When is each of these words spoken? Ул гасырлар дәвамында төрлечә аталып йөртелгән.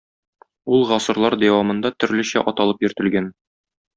Ул 0.77 0.85
гасырлар 0.91 1.35
дәвамында 1.43 1.93
төрлечә 2.05 2.45
аталып 2.53 2.83
йөртелгән. 2.89 3.29